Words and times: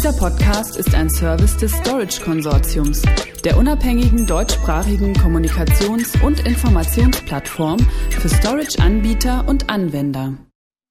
Dieser 0.00 0.14
Podcast 0.14 0.78
ist 0.78 0.94
ein 0.94 1.10
Service 1.10 1.58
des 1.58 1.72
Storage 1.72 2.22
Konsortiums, 2.22 3.02
der 3.44 3.58
unabhängigen 3.58 4.26
deutschsprachigen 4.26 5.12
Kommunikations- 5.12 6.18
und 6.24 6.40
Informationsplattform 6.46 7.78
für 8.08 8.30
Storage-Anbieter 8.30 9.46
und 9.46 9.68
Anwender. 9.68 10.38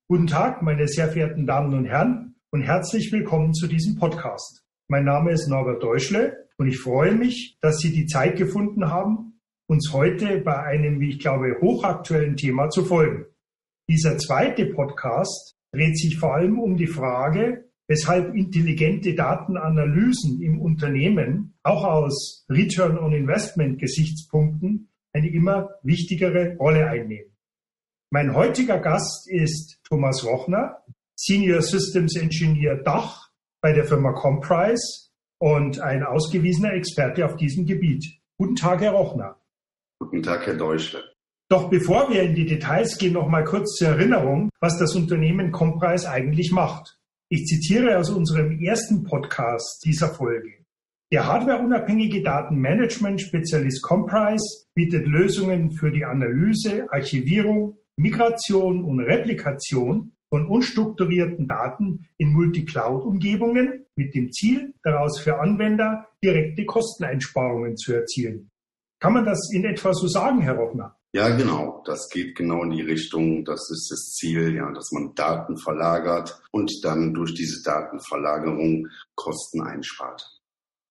Guten 0.09 0.27
Tag, 0.27 0.61
meine 0.61 0.87
sehr 0.87 1.07
verehrten 1.07 1.47
Damen 1.47 1.73
und 1.73 1.85
Herren, 1.85 2.35
und 2.51 2.61
herzlich 2.61 3.11
willkommen 3.11 3.55
zu 3.55 3.65
diesem 3.65 3.97
Podcast. 3.97 4.63
Mein 4.89 5.05
Name 5.05 5.31
ist 5.31 5.47
Norbert 5.47 5.81
Deutschle 5.81 6.47
und 6.59 6.67
ich 6.67 6.77
freue 6.77 7.15
mich, 7.15 7.57
dass 7.61 7.79
Sie 7.79 7.91
die 7.91 8.05
Zeit 8.05 8.37
gefunden 8.37 8.91
haben, 8.91 9.41
uns 9.67 9.91
heute 9.91 10.37
bei 10.41 10.61
einem, 10.61 10.99
wie 10.99 11.09
ich 11.09 11.19
glaube, 11.19 11.57
hochaktuellen 11.59 12.37
Thema 12.37 12.69
zu 12.69 12.85
folgen. 12.85 13.25
Dieser 13.89 14.19
zweite 14.19 14.67
Podcast 14.67 15.55
dreht 15.73 15.97
sich 15.97 16.19
vor 16.19 16.35
allem 16.35 16.59
um 16.59 16.77
die 16.77 16.85
Frage, 16.85 17.68
weshalb 17.89 18.35
intelligente 18.35 19.15
Datenanalysen 19.15 20.41
im 20.41 20.61
Unternehmen 20.61 21.55
auch 21.63 21.83
aus 21.83 22.45
Return 22.47 22.97
on 22.99 23.13
Investment 23.13 23.79
Gesichtspunkten 23.79 24.89
eine 25.11 25.29
immer 25.29 25.71
wichtigere 25.81 26.55
Rolle 26.57 26.87
einnehmen. 26.87 27.35
Mein 28.11 28.35
heutiger 28.35 28.79
Gast 28.79 29.27
ist 29.27 29.79
Thomas 29.83 30.23
Rochner, 30.23 30.83
Senior 31.15 31.63
Systems 31.63 32.15
Engineer 32.15 32.75
Dach 32.77 33.31
bei 33.59 33.73
der 33.73 33.85
Firma 33.85 34.13
Comprise 34.13 35.09
und 35.39 35.79
ein 35.79 36.03
ausgewiesener 36.03 36.73
Experte 36.73 37.25
auf 37.25 37.37
diesem 37.37 37.65
Gebiet. 37.65 38.05
Guten 38.37 38.55
Tag, 38.55 38.81
Herr 38.81 38.91
Rochner. 38.91 39.37
Guten 39.99 40.21
Tag, 40.21 40.45
Herr 40.45 40.55
Deutschle. 40.55 41.03
Doch 41.49 41.69
bevor 41.71 42.11
wir 42.11 42.21
in 42.21 42.35
die 42.35 42.45
Details 42.45 42.99
gehen, 42.99 43.13
noch 43.13 43.27
mal 43.27 43.43
kurz 43.43 43.75
zur 43.75 43.89
Erinnerung, 43.89 44.49
was 44.59 44.77
das 44.77 44.95
Unternehmen 44.95 45.51
Comprise 45.51 46.09
eigentlich 46.09 46.51
macht. 46.51 46.98
Ich 47.31 47.45
zitiere 47.45 47.99
aus 47.99 48.09
unserem 48.09 48.59
ersten 48.59 49.03
Podcast 49.03 49.85
dieser 49.85 50.09
Folge. 50.09 50.65
Der 51.11 51.27
hardwareunabhängige 51.27 52.23
Datenmanagement-Spezialist 52.23 53.83
Comprise 53.83 54.65
bietet 54.73 55.05
Lösungen 55.05 55.71
für 55.71 55.91
die 55.91 56.05
Analyse, 56.05 56.91
Archivierung, 56.91 57.77
Migration 57.97 58.83
und 58.83 59.01
Replikation 59.01 60.13
von 60.29 60.47
unstrukturierten 60.47 61.47
Daten 61.47 62.07
in 62.17 62.33
Multicloud-Umgebungen 62.33 63.85
mit 63.95 64.15
dem 64.15 64.31
Ziel, 64.31 64.73
daraus 64.81 65.19
für 65.19 65.39
Anwender 65.39 66.07
direkte 66.23 66.65
Kosteneinsparungen 66.65 67.77
zu 67.77 67.93
erzielen. 67.93 68.49
Kann 68.99 69.13
man 69.13 69.25
das 69.25 69.51
in 69.53 69.65
etwa 69.65 69.93
so 69.93 70.07
sagen, 70.07 70.41
Herr 70.41 70.55
Rochner? 70.55 70.98
Ja, 71.13 71.35
genau. 71.35 71.83
Das 71.85 72.07
geht 72.09 72.35
genau 72.35 72.63
in 72.63 72.71
die 72.71 72.81
Richtung. 72.81 73.43
Das 73.43 73.69
ist 73.71 73.89
das 73.91 74.13
Ziel, 74.13 74.55
ja, 74.55 74.71
dass 74.71 74.91
man 74.91 75.15
Daten 75.15 75.57
verlagert 75.57 76.39
und 76.51 76.71
dann 76.83 77.13
durch 77.13 77.33
diese 77.33 77.63
Datenverlagerung 77.63 78.87
Kosten 79.15 79.61
einspart. 79.61 80.23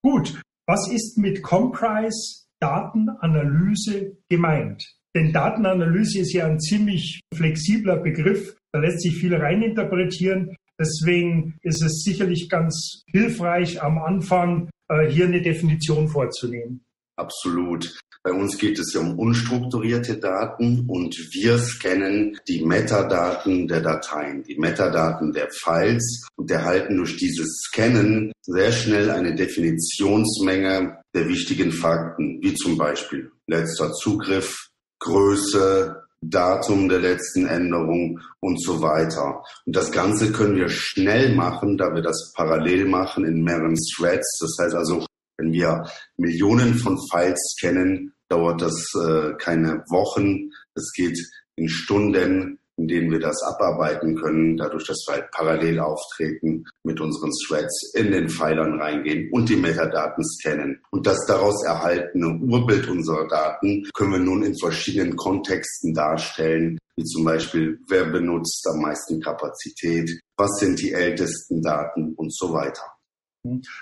Gut. 0.03 0.41
Was 0.67 0.91
ist 0.91 1.17
mit 1.19 1.43
Comprise 1.43 2.47
Datenanalyse 2.61 4.19
gemeint? 4.29 4.85
Denn 5.15 5.33
Datenanalyse 5.33 6.21
ist 6.21 6.33
ja 6.33 6.47
ein 6.47 6.61
ziemlich 6.61 7.21
flexibler 7.35 7.97
Begriff. 7.97 8.57
Da 8.73 8.81
lässt 8.81 9.01
sich 9.01 9.17
viel 9.17 9.35
reininterpretieren. 9.35 10.57
Deswegen 10.79 11.59
ist 11.63 11.83
es 11.83 12.03
sicherlich 12.05 12.49
ganz 12.49 13.03
hilfreich, 13.11 13.83
am 13.83 13.99
Anfang 13.99 14.71
äh, 14.89 15.09
hier 15.09 15.25
eine 15.25 15.41
Definition 15.41 16.09
vorzunehmen. 16.09 16.85
Absolut. 17.17 17.99
Bei 18.23 18.33
uns 18.33 18.59
geht 18.59 18.79
es 18.79 18.93
ja 18.95 19.01
um 19.01 19.19
unstrukturierte 19.19 20.19
Daten 20.19 20.85
und 20.89 21.17
wir 21.33 21.59
scannen 21.59 22.39
die 22.49 22.65
Metadaten 22.65 23.69
der 23.69 23.81
Dateien, 23.81 24.43
die 24.43 24.59
Metadaten 24.59 25.33
der 25.33 25.49
Files 25.51 26.27
und 26.37 26.51
erhalten 26.51 26.97
durch 26.97 27.17
dieses 27.17 27.63
Scannen 27.67 28.33
sehr 28.43 28.73
schnell 28.73 29.11
eine 29.11 29.35
Definitionsmenge 29.35 30.99
der 31.15 31.29
wichtigen 31.29 31.73
Fakten, 31.73 32.41
wie 32.43 32.55
zum 32.55 32.77
Beispiel 32.77 33.31
letzter 33.47 33.93
Zugriff, 33.93 34.69
Größe, 35.01 36.09
Datum 36.21 36.89
der 36.89 36.99
letzten 36.99 37.47
Änderung 37.47 38.21
und 38.41 38.61
so 38.61 38.81
weiter. 38.83 39.43
Und 39.65 39.77
das 39.77 39.93
Ganze 39.93 40.33
können 40.33 40.57
wir 40.57 40.69
schnell 40.69 41.35
machen, 41.35 41.79
da 41.79 41.95
wir 41.95 42.03
das 42.03 42.33
parallel 42.37 42.87
machen 42.87 43.25
in 43.25 43.43
mehreren 43.43 43.77
Threads. 43.77 44.39
Das 44.41 44.57
heißt 44.61 44.75
also, 44.75 45.07
wenn 45.39 45.53
wir 45.53 45.89
Millionen 46.17 46.75
von 46.75 46.99
Files 47.11 47.57
kennen, 47.61 48.13
dauert 48.29 48.61
das 48.61 48.85
äh, 48.95 49.33
keine 49.39 49.85
Wochen. 49.89 50.51
Es 50.75 50.93
geht 50.95 51.19
in 51.57 51.69
Stunden, 51.69 52.59
in 52.77 52.87
denen 52.87 53.11
wir 53.11 53.19
das 53.19 53.43
abarbeiten 53.43 54.15
können, 54.17 54.57
dadurch, 54.57 54.87
dass 54.87 55.05
wir 55.09 55.15
halt 55.15 55.31
parallel 55.33 55.81
auftreten, 55.81 56.65
mit 56.85 57.01
unseren 57.01 57.33
Threads 57.47 57.93
in 57.95 58.13
den 58.13 58.29
Pfeilern 58.29 58.81
reingehen 58.81 59.31
und 59.33 59.49
die 59.49 59.57
Metadaten 59.57 60.25
scannen. 60.25 60.81
Und 60.91 61.07
das 61.07 61.27
daraus 61.27 61.65
erhaltene 61.65 62.39
Urbild 62.41 62.89
unserer 62.89 63.27
Daten 63.27 63.89
können 63.95 64.13
wir 64.13 64.19
nun 64.21 64.45
in 64.45 64.57
verschiedenen 64.59 65.17
Kontexten 65.17 65.93
darstellen, 65.93 66.79
wie 66.97 67.05
zum 67.05 67.25
Beispiel, 67.25 67.79
wer 67.89 68.07
benutzt 68.07 68.67
am 68.73 68.81
meisten 68.81 69.21
Kapazität, 69.21 70.21
was 70.37 70.59
sind 70.59 70.81
die 70.81 70.93
ältesten 70.93 71.61
Daten 71.63 72.15
und 72.15 72.35
so 72.35 72.53
weiter. 72.53 72.83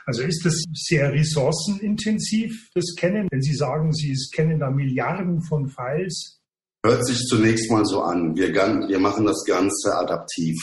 Also 0.04 0.22
ist 0.22 0.44
das 0.44 0.62
sehr 0.72 1.12
ressourcenintensiv, 1.12 2.70
das 2.74 2.94
Kennen? 2.96 3.28
Wenn 3.30 3.42
Sie 3.42 3.54
sagen, 3.54 3.92
Sie 3.92 4.14
kennen 4.32 4.60
da 4.60 4.70
Milliarden 4.70 5.42
von 5.42 5.68
Files. 5.68 6.40
Hört 6.84 7.04
sich 7.06 7.18
zunächst 7.26 7.70
mal 7.70 7.84
so 7.84 8.02
an. 8.02 8.36
Wir, 8.36 8.54
wir 8.54 8.98
machen 8.98 9.26
das 9.26 9.44
Ganze 9.44 9.96
adaptiv. 9.96 10.56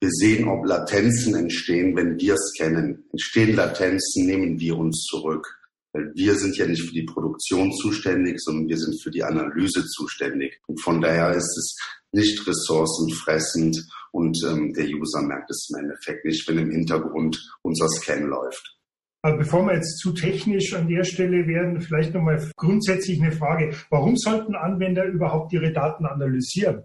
Wir 0.00 0.10
sehen, 0.10 0.48
ob 0.48 0.66
Latenzen 0.66 1.34
entstehen, 1.34 1.96
wenn 1.96 2.18
wir 2.18 2.34
es 2.34 2.52
kennen. 2.56 3.04
Entstehen 3.12 3.54
Latenzen, 3.54 4.26
nehmen 4.26 4.58
wir 4.58 4.76
uns 4.76 5.04
zurück. 5.04 5.46
Weil 5.92 6.12
wir 6.14 6.34
sind 6.36 6.56
ja 6.56 6.66
nicht 6.66 6.82
für 6.82 6.94
die 6.94 7.04
Produktion 7.04 7.72
zuständig, 7.72 8.40
sondern 8.40 8.68
wir 8.68 8.78
sind 8.78 9.02
für 9.02 9.10
die 9.10 9.24
Analyse 9.24 9.84
zuständig. 9.86 10.60
Und 10.66 10.80
von 10.80 11.00
daher 11.00 11.30
ist 11.32 11.56
es 11.56 11.76
nicht 12.12 12.46
ressourcenfressend 12.46 13.86
und 14.12 14.36
ähm, 14.48 14.72
der 14.74 14.86
User 14.86 15.22
merkt 15.22 15.50
es 15.50 15.68
im 15.70 15.84
Endeffekt 15.84 16.24
nicht, 16.24 16.48
wenn 16.48 16.58
im 16.58 16.70
Hintergrund 16.70 17.38
unser 17.62 17.88
Scan 17.88 18.24
läuft. 18.26 18.76
Aber 19.22 19.36
bevor 19.36 19.66
wir 19.66 19.74
jetzt 19.74 19.98
zu 19.98 20.12
technisch 20.12 20.74
an 20.74 20.88
der 20.88 21.04
Stelle 21.04 21.46
werden, 21.46 21.80
vielleicht 21.80 22.14
nochmal 22.14 22.50
grundsätzlich 22.56 23.20
eine 23.20 23.32
Frage. 23.32 23.76
Warum 23.90 24.16
sollten 24.16 24.54
Anwender 24.54 25.04
überhaupt 25.04 25.52
ihre 25.52 25.72
Daten 25.72 26.06
analysieren? 26.06 26.84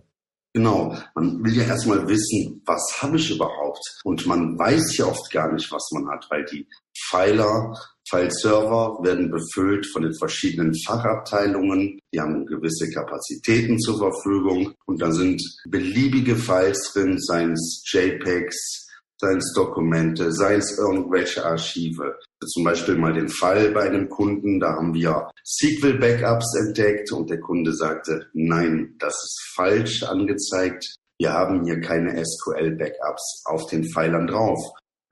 Genau, 0.56 0.98
man 1.16 1.44
will 1.44 1.54
ja 1.54 1.66
erstmal 1.66 2.08
wissen, 2.08 2.62
was 2.66 3.02
habe 3.02 3.18
ich 3.18 3.30
überhaupt? 3.30 3.84
Und 4.06 4.26
man 4.26 4.58
weiß 4.58 4.96
ja 4.96 5.06
oft 5.06 5.30
gar 5.30 5.52
nicht, 5.52 5.70
was 5.70 5.86
man 5.92 6.08
hat, 6.08 6.26
weil 6.30 6.46
die 6.46 6.66
Pfeiler 6.98 7.74
File-Server 8.08 9.00
werden 9.04 9.30
befüllt 9.30 9.86
von 9.88 10.04
den 10.04 10.14
verschiedenen 10.14 10.74
Fachabteilungen. 10.86 12.00
Die 12.14 12.22
haben 12.22 12.46
gewisse 12.46 12.90
Kapazitäten 12.90 13.78
zur 13.80 13.98
Verfügung 13.98 14.74
und 14.86 15.02
da 15.02 15.12
sind 15.12 15.42
beliebige 15.68 16.38
Files 16.38 16.94
drin, 16.94 17.20
seien 17.20 17.52
es 17.52 17.84
JPEGs, 17.92 18.88
seien 19.20 19.40
es 19.40 19.52
Dokumente, 19.54 20.32
seien 20.32 20.60
es 20.60 20.78
irgendwelche 20.78 21.44
Archive. 21.44 22.16
Zum 22.44 22.64
Beispiel 22.64 22.96
mal 22.96 23.14
den 23.14 23.30
Fall 23.30 23.72
bei 23.72 23.84
einem 23.84 24.10
Kunden, 24.10 24.60
da 24.60 24.74
haben 24.74 24.94
wir 24.94 25.30
SQL-Backups 25.46 26.56
entdeckt 26.60 27.12
und 27.12 27.30
der 27.30 27.40
Kunde 27.40 27.74
sagte, 27.74 28.28
nein, 28.34 28.96
das 29.00 29.14
ist 29.14 29.54
falsch 29.56 30.04
angezeigt. 30.04 30.96
Wir 31.18 31.32
haben 31.32 31.64
hier 31.64 31.80
keine 31.80 32.24
SQL-Backups 32.24 33.44
auf 33.46 33.68
den 33.68 33.86
Pfeilern 33.86 34.28
drauf. 34.28 34.60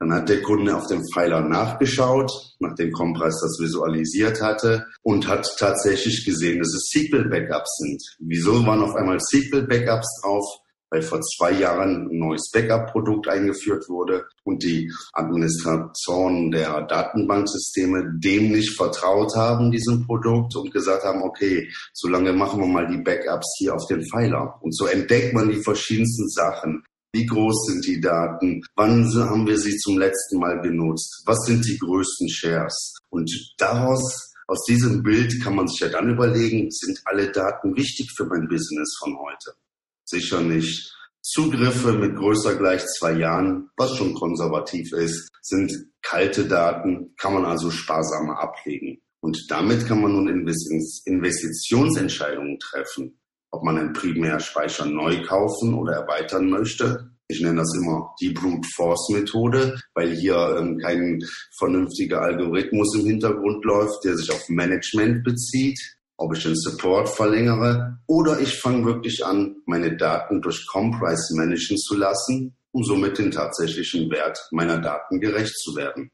Dann 0.00 0.12
hat 0.12 0.28
der 0.28 0.42
Kunde 0.42 0.76
auf 0.76 0.86
dem 0.86 1.02
Pfeiler 1.12 1.40
nachgeschaut, 1.40 2.30
nachdem 2.58 2.92
Compress 2.92 3.40
das 3.40 3.58
visualisiert 3.58 4.42
hatte 4.42 4.86
und 5.02 5.26
hat 5.26 5.48
tatsächlich 5.58 6.26
gesehen, 6.26 6.58
dass 6.58 6.74
es 6.74 6.90
SQL-Backups 6.90 7.76
sind. 7.78 8.02
Wieso 8.18 8.66
waren 8.66 8.82
auf 8.82 8.94
einmal 8.94 9.18
SQL-Backups 9.18 10.20
drauf? 10.22 10.44
Weil 10.94 11.02
vor 11.02 11.20
zwei 11.22 11.50
Jahren 11.50 12.08
ein 12.08 12.18
neues 12.18 12.52
Backup-Produkt 12.52 13.26
eingeführt 13.26 13.88
wurde 13.88 14.26
und 14.44 14.62
die 14.62 14.92
Administratoren 15.12 16.52
der 16.52 16.82
Datenbanksysteme 16.82 18.12
dem 18.20 18.52
nicht 18.52 18.76
vertraut 18.76 19.34
haben, 19.34 19.72
diesem 19.72 20.06
Produkt, 20.06 20.54
und 20.54 20.72
gesagt 20.72 21.02
haben, 21.02 21.24
okay, 21.24 21.68
solange 21.92 22.32
machen 22.32 22.60
wir 22.60 22.68
mal 22.68 22.86
die 22.86 23.02
Backups 23.02 23.56
hier 23.58 23.74
auf 23.74 23.84
den 23.88 24.06
Pfeiler. 24.06 24.56
Und 24.60 24.70
so 24.72 24.86
entdeckt 24.86 25.34
man 25.34 25.48
die 25.48 25.60
verschiedensten 25.64 26.28
Sachen. 26.28 26.84
Wie 27.12 27.26
groß 27.26 27.66
sind 27.72 27.84
die 27.86 28.00
Daten? 28.00 28.62
Wann 28.76 29.12
haben 29.16 29.48
wir 29.48 29.58
sie 29.58 29.76
zum 29.78 29.98
letzten 29.98 30.38
Mal 30.38 30.60
genutzt? 30.60 31.24
Was 31.26 31.44
sind 31.44 31.66
die 31.66 31.76
größten 31.76 32.28
Shares? 32.28 32.94
Und 33.10 33.28
daraus, 33.58 34.32
aus 34.46 34.62
diesem 34.68 35.02
Bild 35.02 35.42
kann 35.42 35.56
man 35.56 35.66
sich 35.66 35.80
ja 35.80 35.88
dann 35.88 36.10
überlegen, 36.10 36.70
sind 36.70 37.00
alle 37.04 37.32
Daten 37.32 37.74
wichtig 37.74 38.12
für 38.16 38.26
mein 38.26 38.46
Business 38.46 38.96
von 39.02 39.18
heute? 39.18 39.58
Sicher 40.04 40.40
nicht. 40.40 40.92
Zugriffe 41.22 41.92
mit 41.92 42.16
größer 42.16 42.56
gleich 42.56 42.84
zwei 42.98 43.12
Jahren, 43.12 43.70
was 43.76 43.96
schon 43.96 44.14
konservativ 44.14 44.92
ist, 44.92 45.30
sind 45.40 45.72
kalte 46.02 46.46
Daten, 46.46 47.14
kann 47.16 47.34
man 47.34 47.44
also 47.46 47.70
sparsamer 47.70 48.38
ablegen. 48.38 49.00
Und 49.20 49.46
damit 49.48 49.86
kann 49.86 50.02
man 50.02 50.12
nun 50.12 50.28
Investitionsentscheidungen 50.28 52.58
treffen 52.58 53.18
ob 53.54 53.62
man 53.62 53.78
einen 53.78 53.92
Primärspeicher 53.92 54.86
neu 54.86 55.22
kaufen 55.22 55.74
oder 55.74 55.94
erweitern 55.94 56.50
möchte 56.50 57.10
Ich 57.28 57.40
nenne 57.40 57.60
das 57.60 57.74
immer 57.76 58.14
die 58.20 58.32
Brute 58.32 58.68
Force 58.74 59.08
Methode, 59.10 59.78
weil 59.94 60.14
hier 60.14 60.56
ähm, 60.58 60.78
kein 60.78 61.22
vernünftiger 61.56 62.20
Algorithmus 62.20 62.96
im 62.96 63.06
Hintergrund 63.06 63.64
läuft, 63.64 64.04
der 64.04 64.16
sich 64.16 64.30
auf 64.30 64.48
Management 64.48 65.24
bezieht, 65.24 65.78
ob 66.24 66.34
ich 66.36 66.42
den 66.42 66.56
Support 66.56 67.08
verlängere 67.08 67.98
oder 68.06 68.40
ich 68.40 68.58
fange 68.58 68.84
wirklich 68.86 69.24
an, 69.24 69.56
meine 69.66 69.96
Daten 69.96 70.40
durch 70.40 70.66
Comprise 70.66 71.36
managen 71.36 71.76
zu 71.76 71.96
lassen, 71.96 72.56
um 72.72 72.82
somit 72.82 73.18
den 73.18 73.30
tatsächlichen 73.30 74.10
Wert 74.10 74.38
meiner 74.50 74.78
Daten 74.78 75.20
gerecht 75.20 75.56
zu 75.58 75.76
werden. 75.76 76.10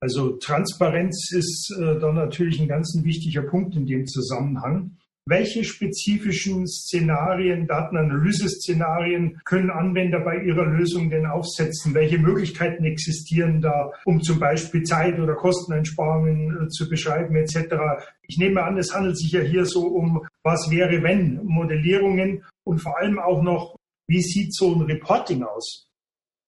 Also 0.00 0.36
Transparenz 0.36 1.32
ist 1.32 1.74
äh, 1.76 1.98
da 1.98 2.12
natürlich 2.12 2.60
ein 2.60 2.68
ganz 2.68 2.96
wichtiger 3.02 3.42
Punkt 3.42 3.74
in 3.74 3.86
dem 3.86 4.06
Zusammenhang. 4.06 4.97
Welche 5.28 5.62
spezifischen 5.62 6.66
Szenarien, 6.66 7.66
Datenanalyse-Szenarien 7.66 9.38
können 9.44 9.68
Anwender 9.68 10.20
bei 10.20 10.38
ihrer 10.38 10.64
Lösung 10.64 11.10
denn 11.10 11.26
aufsetzen? 11.26 11.92
Welche 11.92 12.18
Möglichkeiten 12.18 12.84
existieren 12.84 13.60
da, 13.60 13.92
um 14.06 14.22
zum 14.22 14.40
Beispiel 14.40 14.84
Zeit- 14.84 15.20
oder 15.20 15.34
Kosteneinsparungen 15.34 16.64
äh, 16.64 16.68
zu 16.68 16.88
beschreiben 16.88 17.36
etc.? 17.36 17.74
Ich 18.22 18.38
nehme 18.38 18.62
an, 18.62 18.78
es 18.78 18.94
handelt 18.94 19.18
sich 19.18 19.32
ja 19.32 19.42
hier 19.42 19.66
so 19.66 19.86
um 19.88 20.26
was 20.42 20.70
wäre 20.70 21.02
wenn 21.02 21.44
Modellierungen 21.44 22.42
und 22.64 22.78
vor 22.78 22.98
allem 22.98 23.18
auch 23.18 23.42
noch, 23.42 23.76
wie 24.06 24.22
sieht 24.22 24.54
so 24.54 24.74
ein 24.74 24.80
Reporting 24.82 25.42
aus? 25.42 25.88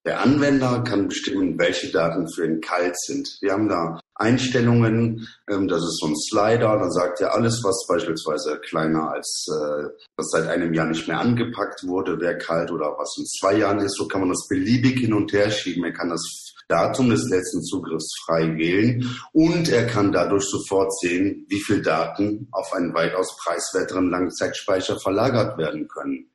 Der 0.06 0.20
Anwender 0.20 0.82
kann 0.84 1.08
bestimmen, 1.08 1.58
welche 1.58 1.92
Daten 1.92 2.26
für 2.32 2.46
ihn 2.46 2.62
kalt 2.62 2.98
sind. 2.98 3.36
Wir 3.42 3.52
haben 3.52 3.68
da 3.68 4.00
Einstellungen, 4.20 5.26
ähm, 5.50 5.67
das 5.67 5.82
ist 5.82 5.99
so 6.00 6.08
ein 6.08 6.17
Slider, 6.17 6.78
dann 6.78 6.93
sagt 6.93 7.20
er 7.20 7.34
alles, 7.34 7.62
was 7.64 7.87
beispielsweise 7.88 8.58
kleiner 8.61 9.11
als, 9.12 9.46
äh, 9.49 9.88
was 10.17 10.31
seit 10.31 10.46
einem 10.49 10.75
Jahr 10.75 10.87
nicht 10.87 11.08
mehr 11.08 11.19
angepackt 11.19 11.87
wurde, 11.87 12.20
wäre 12.20 12.38
kalt 12.38 12.70
oder 12.70 12.96
was 12.99 13.17
in 13.19 13.25
zwei 13.26 13.56
Jahren 13.56 13.78
ist. 13.78 13.96
So 13.96 14.06
kann 14.06 14.20
man 14.20 14.31
das 14.31 14.46
beliebig 14.49 15.00
hin 15.00 15.14
und 15.14 15.32
her 15.32 15.50
schieben. 15.50 15.84
Er 15.84 15.93
kann 15.93 16.11
das 16.11 16.55
Datum 16.69 17.11
des 17.11 17.28
letzten 17.28 17.62
Zugriffs 17.62 18.14
frei 18.25 18.56
wählen 18.56 19.11
und 19.32 19.69
er 19.69 19.87
kann 19.87 20.12
dadurch 20.12 20.44
sofort 20.44 20.96
sehen, 21.00 21.44
wie 21.49 21.61
viel 21.61 21.82
Daten 21.82 22.46
auf 22.52 22.73
einen 22.73 22.94
weitaus 22.94 23.37
preiswerteren 23.43 24.08
Langzeitspeicher 24.08 24.99
verlagert 25.00 25.58
werden 25.58 25.88
können. 25.88 26.29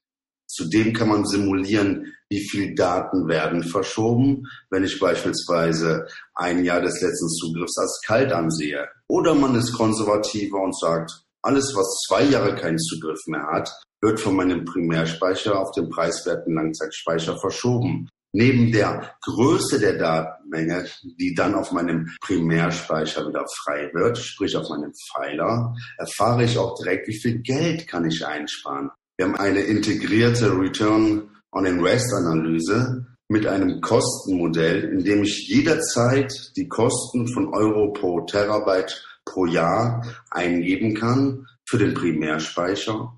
Zudem 0.48 0.94
kann 0.94 1.10
man 1.10 1.26
simulieren, 1.26 2.14
wie 2.30 2.48
viel 2.50 2.76
Daten 2.76 3.28
werden 3.28 3.64
verschoben, 3.64 4.48
wenn 4.70 4.84
ich 4.84 5.00
beispielsweise 5.00 6.08
ein 6.34 6.64
Jahr 6.64 6.82
des 6.82 7.02
letzten 7.02 7.30
Zugriffs 7.30 7.78
als 7.78 8.02
kalt 8.06 8.32
ansehe. 8.32 8.88
Oder 9.08 9.36
man 9.36 9.56
ist 9.56 9.74
konservativer 9.74 10.62
und 10.62 10.78
sagt, 10.78 11.26
alles, 11.42 11.76
was 11.76 12.02
zwei 12.08 12.24
Jahre 12.24 12.56
keinen 12.56 12.80
Zugriff 12.80 13.20
mehr 13.28 13.46
hat, 13.46 13.72
wird 14.02 14.20
von 14.20 14.36
meinem 14.36 14.66
Primärspeicher 14.66 15.60
auf 15.60 15.72
den 15.72 15.90
preiswerten 15.90 16.56
Langzeitspeicher 16.56 17.38
verschoben. 17.38 18.10
Neben 18.34 18.72
der 18.72 19.16
Größe 19.22 19.80
der 19.80 19.98
Datenmenge, 19.98 20.90
die 21.04 21.34
dann 21.34 21.56
auf 21.56 21.72
meinem 21.72 22.12
Primärspeicher 22.22 23.28
wieder 23.28 23.46
frei 23.64 23.90
wird, 23.94 24.18
sprich 24.18 24.58
auf 24.58 24.68
meinem 24.70 24.92
Pfeiler, 24.94 25.74
erfahre 25.98 26.44
ich 26.44 26.58
auch 26.58 26.76
direkt, 26.78 27.08
wie 27.08 27.18
viel 27.18 27.40
Geld 27.40 27.88
kann 27.88 28.06
ich 28.06 28.26
einsparen. 28.26 28.90
Wir 29.18 29.28
haben 29.28 29.36
eine 29.36 29.62
integrierte 29.62 30.52
Return 30.58 31.30
on 31.52 31.66
Invest 31.66 32.14
Analyse 32.14 33.06
mit 33.30 33.48
einem 33.48 33.80
Kostenmodell, 33.80 34.84
in 34.84 35.04
dem 35.04 35.24
ich 35.24 35.48
jederzeit 35.48 36.52
die 36.58 36.68
Kosten 36.68 37.28
von 37.30 37.54
Euro 37.54 37.94
pro 37.94 38.22
Terabyte 38.22 39.04
pro 39.24 39.46
Jahr 39.46 40.06
eingeben 40.32 40.96
kann 40.96 41.48
für 41.66 41.78
den 41.78 41.94
Primärspeicher, 41.94 43.16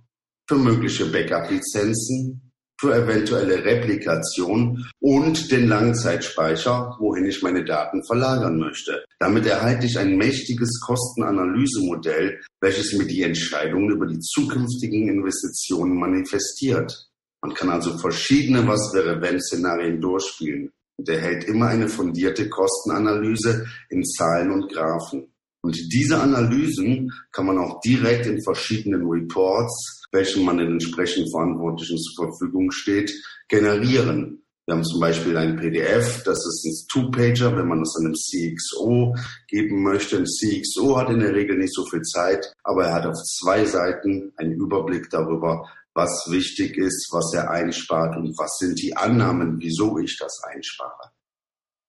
für 0.48 0.56
mögliche 0.56 1.08
Backup-Lizenzen, 1.08 2.47
für 2.80 2.94
eventuelle 2.94 3.64
Replikation 3.64 4.86
und 5.00 5.52
den 5.52 5.68
Langzeitspeicher, 5.68 6.96
wohin 7.00 7.26
ich 7.26 7.42
meine 7.42 7.66
Daten 7.66 8.04
verlagern 8.06 8.60
möchte. 8.60 9.04
Damit 9.20 9.46
erhalte 9.48 9.88
ich 9.88 9.98
ein 9.98 10.18
mächtiges 10.18 10.80
Kostenanalysemodell, 10.82 12.40
welches 12.62 12.94
mir 12.94 13.06
die 13.06 13.24
Entscheidungen 13.24 13.92
über 13.92 14.06
die 14.06 14.20
zukünftigen 14.20 15.10
Investitionen 15.10 15.98
manifestiert. 15.98 17.10
Man 17.42 17.54
kann 17.54 17.70
also 17.70 17.98
verschiedene 17.98 18.68
Was 18.68 18.94
wäre 18.94 19.22
wenn 19.22 19.42
Szenarien 19.42 20.00
durchspielen 20.00 20.72
und 20.98 21.10
erhält 21.10 21.46
immer 21.46 21.68
eine 21.68 21.90
fundierte 21.90 22.50
Kostenanalyse 22.50 23.66
in 23.90 24.04
Zahlen 24.04 24.52
und 24.52 24.72
Graphen. 24.72 25.32
Und 25.62 25.78
diese 25.92 26.20
Analysen 26.20 27.12
kann 27.32 27.46
man 27.46 27.58
auch 27.58 27.82
direkt 27.82 28.26
in 28.26 28.42
verschiedenen 28.42 29.06
Reports, 29.08 29.97
welchen 30.12 30.46
man 30.46 30.58
den 30.58 30.74
entsprechenden 30.74 31.30
Verantwortlichen 31.32 31.98
zur 31.98 32.28
Verfügung 32.28 32.72
steht, 32.72 33.12
generieren. 33.48 34.44
Wir 34.66 34.76
haben 34.76 34.84
zum 34.84 35.00
Beispiel 35.00 35.38
ein 35.38 35.56
PDF, 35.56 36.24
das 36.24 36.46
ist 36.46 36.66
ein 36.66 36.88
Two-Pager, 36.92 37.56
wenn 37.56 37.70
man 37.70 37.80
das 37.80 37.96
einem 37.98 38.14
CXO 38.14 39.16
geben 39.48 39.82
möchte. 39.82 40.18
Ein 40.18 40.26
CXO 40.26 40.98
hat 40.98 41.10
in 41.10 41.20
der 41.20 41.34
Regel 41.34 41.58
nicht 41.58 41.74
so 41.74 41.86
viel 41.86 42.02
Zeit, 42.02 42.54
aber 42.64 42.88
er 42.88 42.94
hat 42.94 43.06
auf 43.06 43.16
zwei 43.16 43.64
Seiten 43.64 44.34
einen 44.36 44.54
Überblick 44.54 45.10
darüber, 45.10 45.66
was 45.94 46.28
wichtig 46.30 46.78
ist, 46.78 47.10
was 47.12 47.34
er 47.34 47.50
einspart 47.50 48.18
und 48.18 48.38
was 48.38 48.58
sind 48.60 48.82
die 48.82 48.96
Annahmen, 48.96 49.58
wieso 49.60 49.98
ich 50.00 50.18
das 50.20 50.42
einspare. 50.44 51.12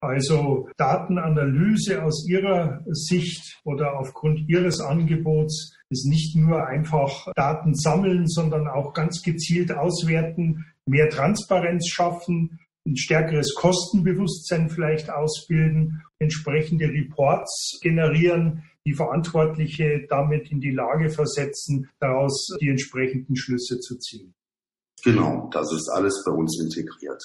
Also 0.01 0.69
Datenanalyse 0.77 2.05
aus 2.05 2.27
Ihrer 2.29 2.81
Sicht 2.87 3.61
oder 3.65 3.99
aufgrund 3.99 4.49
Ihres 4.49 4.81
Angebots 4.81 5.75
ist 5.91 6.07
nicht 6.07 6.37
nur 6.37 6.67
einfach 6.67 7.33
Daten 7.35 7.75
sammeln, 7.75 8.27
sondern 8.27 8.69
auch 8.69 8.93
ganz 8.93 9.23
gezielt 9.23 9.73
auswerten, 9.73 10.67
mehr 10.87 11.09
Transparenz 11.09 11.89
schaffen, 11.89 12.61
ein 12.87 12.97
stärkeres 12.97 13.55
Kostenbewusstsein 13.55 14.71
vielleicht 14.71 15.11
ausbilden, 15.11 16.03
entsprechende 16.19 16.87
Reports 16.87 17.79
generieren, 17.83 18.65
die 18.87 18.95
Verantwortliche 18.95 20.07
damit 20.09 20.51
in 20.51 20.61
die 20.61 20.71
Lage 20.71 21.11
versetzen, 21.11 21.91
daraus 22.01 22.49
die 22.61 22.69
entsprechenden 22.69 23.37
Schlüsse 23.37 23.79
zu 23.81 23.99
ziehen. 23.99 24.35
Genau, 25.05 25.49
das 25.53 25.73
ist 25.73 25.89
alles 25.91 26.23
bei 26.25 26.33
uns 26.33 26.61
integriert. 26.61 27.23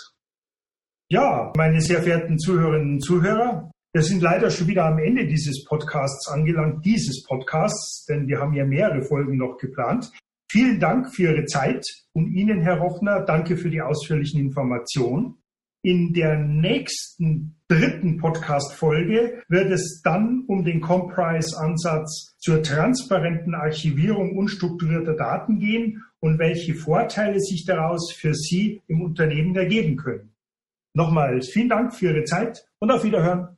Ja, 1.09 1.53
meine 1.55 1.81
sehr 1.81 2.01
verehrten 2.01 2.37
Zuhörerinnen 2.37 2.95
und 2.95 3.01
Zuhörer, 3.01 3.71
wir 3.93 4.01
sind 4.01 4.23
leider 4.23 4.49
schon 4.49 4.67
wieder 4.67 4.85
am 4.85 4.97
Ende 4.97 5.27
dieses 5.27 5.65
Podcasts 5.65 6.27
angelangt, 6.27 6.83
dieses 6.83 7.23
Podcasts, 7.23 8.05
denn 8.09 8.27
wir 8.27 8.39
haben 8.39 8.55
ja 8.55 8.65
mehrere 8.65 9.03
Folgen 9.03 9.37
noch 9.37 9.57
geplant. 9.57 10.11
Vielen 10.51 10.79
Dank 10.79 11.13
für 11.13 11.31
Ihre 11.31 11.45
Zeit 11.45 11.85
und 12.11 12.33
Ihnen, 12.33 12.61
Herr 12.61 12.79
Rochner, 12.79 13.21
danke 13.21 13.55
für 13.55 13.69
die 13.69 13.83
ausführlichen 13.83 14.39
Informationen. 14.39 15.35
In 15.83 16.11
der 16.13 16.39
nächsten 16.39 17.61
dritten 17.67 18.17
Podcast-Folge 18.17 19.43
wird 19.47 19.71
es 19.71 20.01
dann 20.03 20.45
um 20.47 20.63
den 20.63 20.81
Comprise-Ansatz 20.81 22.35
zur 22.39 22.63
transparenten 22.63 23.53
Archivierung 23.53 24.35
unstrukturierter 24.35 25.15
Daten 25.15 25.59
gehen 25.59 26.03
und 26.19 26.39
welche 26.39 26.73
Vorteile 26.73 27.39
sich 27.39 27.65
daraus 27.65 28.11
für 28.11 28.33
Sie 28.33 28.81
im 28.87 29.03
Unternehmen 29.03 29.55
ergeben 29.55 29.97
können. 29.97 30.33
Nochmals 30.95 31.49
vielen 31.49 31.69
Dank 31.69 31.93
für 31.93 32.07
Ihre 32.07 32.23
Zeit 32.23 32.65
und 32.79 32.89
auf 32.89 33.03
Wiederhören. 33.03 33.57